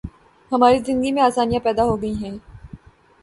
ہماری 0.51 0.79
زندگی 0.79 1.11
میں 1.11 1.21
آسانیاں 1.23 1.63
پیدا 1.63 1.83
ہو 1.83 2.01
گئی 2.01 2.13
ہیں۔ 2.13 2.35